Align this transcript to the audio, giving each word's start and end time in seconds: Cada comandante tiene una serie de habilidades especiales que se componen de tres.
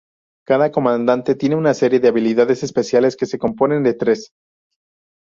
Cada 0.47 0.71
comandante 0.71 1.35
tiene 1.35 1.55
una 1.55 1.75
serie 1.75 1.99
de 1.99 2.07
habilidades 2.07 2.63
especiales 2.63 3.15
que 3.15 3.27
se 3.27 3.37
componen 3.37 3.83
de 3.83 3.93
tres. 3.93 4.31